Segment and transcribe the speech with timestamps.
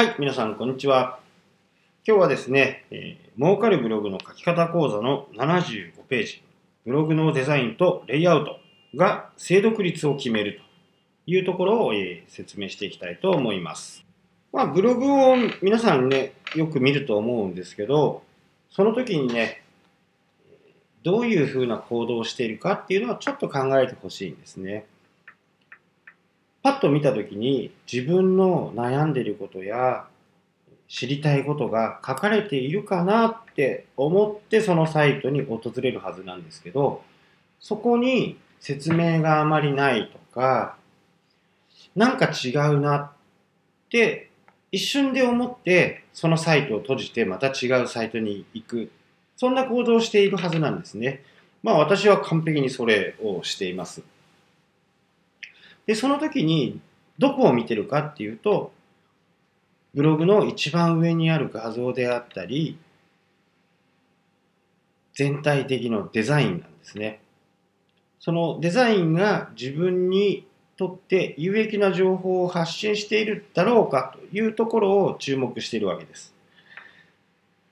[0.00, 1.20] はい、皆さん、こんにちは。
[2.08, 6.42] 今日はですね、えー、儲かるブログの書き方講座の75ページ、
[6.86, 8.56] ブログのデザインとレイアウト
[8.96, 10.58] が精読率を決める
[11.26, 14.02] というところを、えー、説明していきたいと思います。
[14.54, 18.22] まあ、ブログを皆さんね、よく見ると思うんですけど、
[18.70, 19.60] その時にね、
[21.02, 24.86] どういうふうな行動をしているかっていうのはちょっと考えてほしいんですね。
[26.62, 30.06] パッと見た時に自分の悩んでることや
[30.88, 37.02] 知りたいことが書かれているかなって思ってそのサイトに訪れるはずなんですけど
[37.60, 40.76] そこに説明があまりないとか
[41.96, 43.10] なんか違うなっ
[43.88, 44.30] て
[44.72, 48.90] 一瞬で思ってそのサイトを閉じてまた違うサイトに行く。
[49.36, 51.24] そんな行動をしているはずなんですね。
[51.62, 54.02] まあ私は完璧にそれをしています。
[55.90, 56.80] で、その時に
[57.18, 58.70] どこを見てるかっていうと、
[59.92, 62.78] ブログの一番上にある画像であったり、
[65.14, 67.20] 全体的のデザインなんですね。
[68.20, 70.46] そのデザインが自分に
[70.76, 76.32] とって有益な情報を発信しているだろうかというところを注目しているわけです。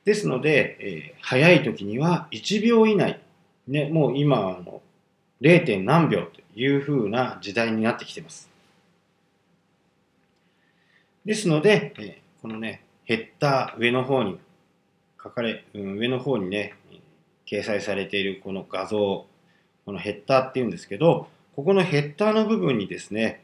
[0.05, 3.20] ですので、えー、早い時には1秒以内、
[3.69, 4.83] ね、もう今あの
[5.41, 5.84] 0.
[5.84, 8.50] 何秒というふうな時代になってきてます。
[11.25, 14.39] ですので、えこのね、ヘッダー上の方に
[15.22, 16.75] 書かれ、うん、上の方にね、
[17.47, 19.27] 掲載されているこの画像、
[19.84, 23.42] このヘッダーっていうんですけど、ここのヘッダーの部分にですね、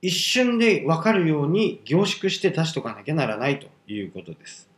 [0.00, 4.69] 一瞬でわかるように凝縮して出しとかなきゃならないということです。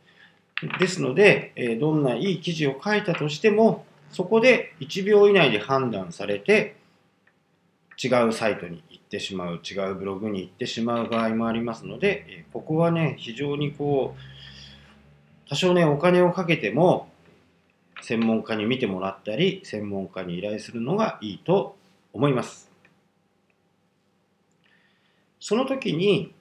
[0.79, 6.75] ですので、えどんないい記事を書いたとしても、そこで1秒以内で判断されて、
[8.01, 17.09] 違うサイトに行ってしまう、違うブログに行ってしまう場合もありますので、えここはね、非常にこう、多少ね、お金をかけても、
[18.01, 21.75] 専門家に見てもらったり、専門家に依頼するのがいいと
[22.11, 22.69] 思います。
[25.39, 26.33] その時に、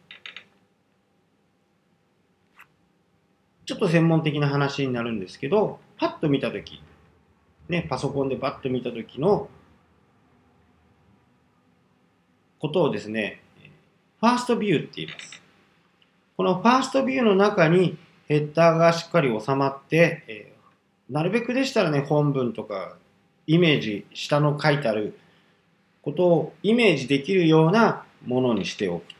[3.72, 6.82] ちょっと専門的な話になるんですけど、パッと見たとき、
[7.70, 9.48] ね、パソコンでパッと見たときの
[12.58, 13.40] ことをですね、
[14.20, 15.40] ファーストビューって言います。
[16.36, 17.96] このファーストビューの中に
[18.28, 22.98] ヘッダーがしっかり収まって、えー、なるべくでしたらね、本文とか
[23.46, 25.18] イメージ、下の書いてある
[26.02, 29.14] ことをイメージできるようなものにしておくと。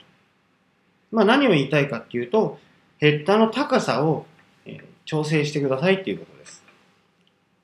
[1.11, 2.59] まあ何を言いたいかっていうと、
[2.99, 4.27] ヘッダーの高さを
[5.05, 6.63] 調整してくださいっていうことです。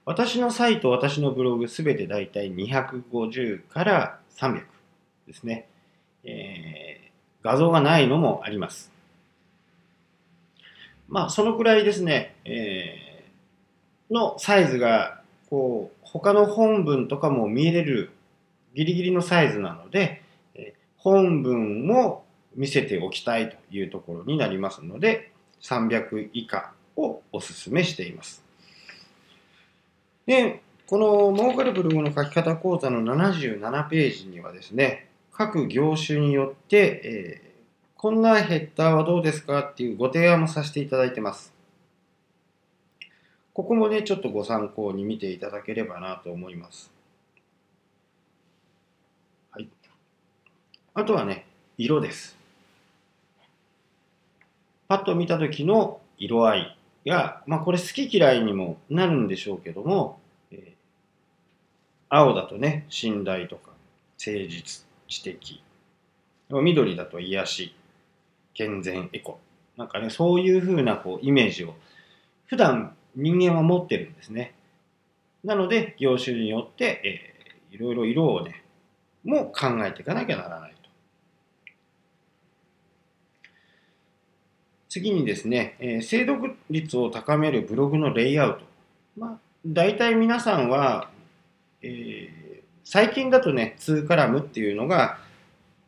[0.04, 4.64] 私のサイト、私のブログすべてだいたい250から300
[5.26, 5.69] ですね。
[6.25, 8.91] えー、画像がないのもあります。
[11.09, 18.10] まあ、そのくらいですね、えー、のサイズが、こう、他の本文とかも見れる
[18.75, 20.22] ギリギリのサイズなので、
[20.54, 28.42] え本文も見せておきたいというところになりますので、300以下をお勧めしています。
[30.26, 37.48] で、この儲かるブログの書き方講座の77ページにはですね、各業種によって、えー、
[37.97, 41.54] こんなヘッダーはどうですかっていうご提案もさせていただいてます。
[43.53, 46.91] ここもね、ちょっとご参考に見ていただければなと思います。
[49.50, 49.69] はい。
[50.94, 52.36] あとはね、色です。
[54.88, 56.78] パッと見た時の色合い
[57.09, 60.21] が、まあ、これ好き嫌いにもなるんでしょうけども、
[60.53, 60.60] えー、
[62.09, 63.72] 青だとね、信頼とか、
[64.25, 65.63] 誠実、知的。
[66.51, 67.75] 緑だと癒し、
[68.55, 69.39] 健全、エコ。
[69.77, 71.75] なんかね、そういうふうなこうイメージを
[72.47, 74.54] 普段人間は持ってるんですね。
[75.45, 78.63] なので、業種によって、えー、いろいろ色をね、
[79.25, 80.78] も考えていかなきゃならない。
[84.89, 88.65] 次にですね、えー、精読率を高めるブログのレイアウト。
[89.19, 91.11] まあ、大体皆さんは、
[91.83, 95.19] えー、最近だとね、2カラムっていうのが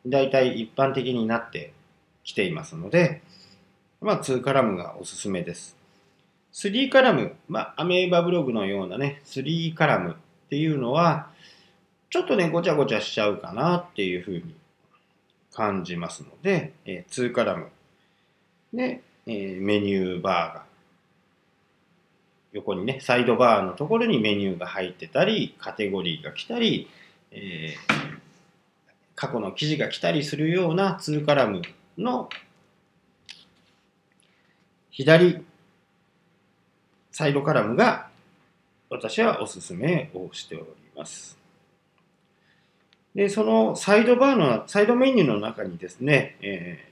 [0.06, 1.72] 大体一般的になって
[2.24, 3.22] きていますので、
[4.02, 5.76] まあ、2カラムがおすすめです。
[6.52, 11.30] 3カラム、まあ、アメーバブログのようなね、3カラムっていうのは、
[12.10, 14.54] ちょっとね、ごちゃごちゃしちゃうかなっていうふうに
[15.54, 17.68] 感じますので、えー、2カラム
[18.72, 20.64] で、えー、メニューバーが
[22.52, 26.88] 横にね、サイドバーのところにメニューが入ってたり、カテゴリーが来たり、
[27.30, 28.18] えー、
[29.14, 31.62] 過去の記事が来たりするような2カラム
[31.96, 32.28] の
[34.90, 35.44] 左
[37.12, 38.08] サイドカラムが
[38.88, 40.66] 私はおすすめをしており
[40.96, 41.38] ます。
[43.14, 46.89] で、そのサイドバーの、サイドメニューの中にですね、え、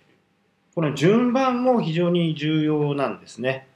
[0.78, 3.66] この順番も非常に重要なんですね。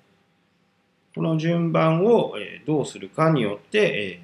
[1.16, 2.34] この順番を
[2.64, 4.20] どうするかによって、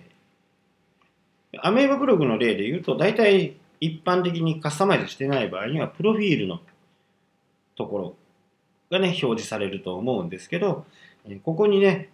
[1.60, 6.60] アメーバブログの例で言うと、大体一般的にカスタマイズしてない場合には、プロフィールの
[7.74, 8.16] ところ
[8.92, 10.86] がね、表示されると思うんですけど、
[11.42, 12.10] ここにね、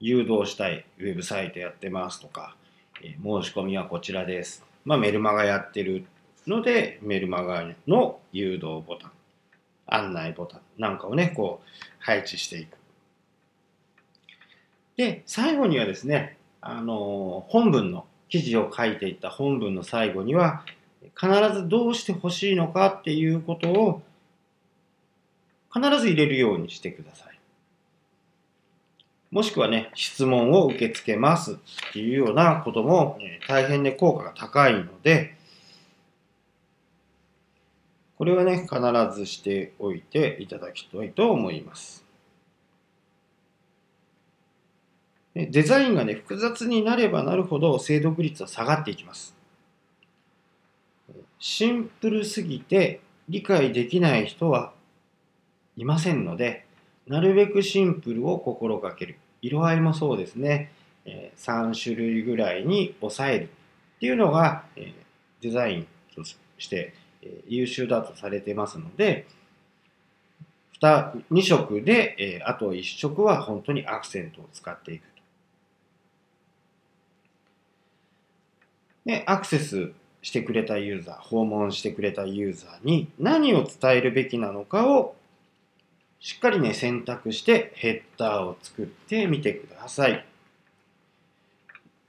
[0.00, 2.56] 誘導したいウェブサイトやってますとか、
[3.00, 3.08] 申
[3.44, 4.66] し込みはこちらです。
[4.84, 6.06] まあ、メルマガやってる
[6.48, 9.12] ので、メルマガの誘導ボタン、
[9.88, 11.68] 案内ボタンなんかをね、こう
[11.98, 12.76] 配置していく。
[14.96, 20.64] で、最後にはですね、あの本文の記事を書いていった本文の最後には、
[21.18, 24.02] 必ずどうしてほしいのかっていうことを
[25.72, 27.38] 必ず入れるようにしてください。
[29.30, 31.56] もしくはね、質問を受け付けますっ
[31.92, 35.37] ていうようなことも、え大変ね、効果が高いので、
[38.18, 38.80] これはね、必
[39.16, 42.04] ずしておいていただきたいと思います。
[45.34, 49.36] デザインがね、複雑になればなるほど精読率は下がっていきます。
[51.38, 54.72] シンプルすぎて理解できない人は
[55.76, 56.66] いませんので、
[57.06, 59.16] なるべくシンプルを心がける。
[59.40, 60.72] 色合いもそうですね。
[61.06, 63.48] 3種類ぐらいに抑えるっ
[64.00, 64.64] ていうのが、
[65.40, 65.86] デザイン
[66.16, 66.94] として、
[67.28, 69.26] え優秀だとされてますので、
[70.80, 75.22] 2, 2色で、えあと1色は本当にアクセントを使っていくと。
[79.04, 79.92] で、アクセス
[80.22, 85.16] してくれたユーザー、訪問してくれたユーザーに何を伝えるべきなのかを
[86.20, 90.24] しっかりね、選択してヘッダーを作ってみてください。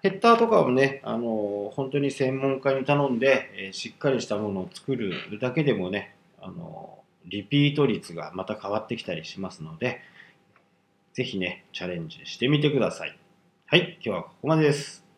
[0.01, 9.99] ヘッダーとかをね、あの本当に専門家に頼んで、えー、しっかりしたものを作るだけでもね、あのリピート率がまた変わってきたりしますので、
[11.13, 13.19] ぜひね、チャレンジしてみてください。
[13.65, 15.08] はい、今日はここまでです。